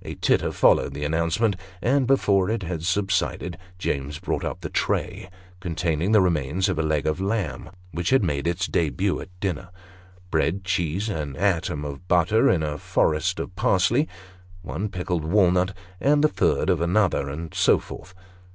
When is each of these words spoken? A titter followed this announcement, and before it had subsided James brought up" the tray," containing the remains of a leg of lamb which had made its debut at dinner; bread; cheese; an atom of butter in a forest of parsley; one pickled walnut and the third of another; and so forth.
A 0.00 0.14
titter 0.14 0.52
followed 0.52 0.94
this 0.94 1.04
announcement, 1.04 1.54
and 1.82 2.06
before 2.06 2.48
it 2.48 2.62
had 2.62 2.82
subsided 2.82 3.58
James 3.78 4.18
brought 4.18 4.42
up" 4.42 4.60
the 4.62 4.70
tray," 4.70 5.28
containing 5.60 6.12
the 6.12 6.22
remains 6.22 6.70
of 6.70 6.78
a 6.78 6.82
leg 6.82 7.06
of 7.06 7.20
lamb 7.20 7.68
which 7.92 8.08
had 8.08 8.24
made 8.24 8.46
its 8.46 8.68
debut 8.68 9.20
at 9.20 9.28
dinner; 9.38 9.68
bread; 10.30 10.64
cheese; 10.64 11.10
an 11.10 11.36
atom 11.36 11.84
of 11.84 12.08
butter 12.08 12.48
in 12.48 12.62
a 12.62 12.78
forest 12.78 13.38
of 13.38 13.54
parsley; 13.54 14.08
one 14.62 14.88
pickled 14.88 15.26
walnut 15.26 15.76
and 16.00 16.24
the 16.24 16.28
third 16.28 16.70
of 16.70 16.80
another; 16.80 17.28
and 17.28 17.52
so 17.52 17.78
forth. 17.78 18.14